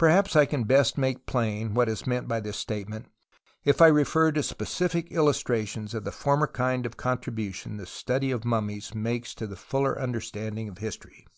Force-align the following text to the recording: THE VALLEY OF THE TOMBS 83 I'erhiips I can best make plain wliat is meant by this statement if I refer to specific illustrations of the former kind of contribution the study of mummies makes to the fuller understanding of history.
THE 0.00 0.06
VALLEY 0.06 0.18
OF 0.18 0.24
THE 0.24 0.28
TOMBS 0.30 0.36
83 0.36 0.40
I'erhiips 0.42 0.42
I 0.42 0.50
can 0.50 0.64
best 0.64 0.98
make 0.98 1.26
plain 1.26 1.74
wliat 1.76 1.86
is 1.86 2.04
meant 2.08 2.26
by 2.26 2.40
this 2.40 2.56
statement 2.56 3.06
if 3.64 3.80
I 3.80 3.86
refer 3.86 4.32
to 4.32 4.42
specific 4.42 5.12
illustrations 5.12 5.94
of 5.94 6.02
the 6.02 6.10
former 6.10 6.48
kind 6.48 6.84
of 6.84 6.96
contribution 6.96 7.76
the 7.76 7.86
study 7.86 8.32
of 8.32 8.44
mummies 8.44 8.92
makes 8.92 9.36
to 9.36 9.46
the 9.46 9.54
fuller 9.54 10.00
understanding 10.00 10.68
of 10.68 10.78
history. 10.78 11.28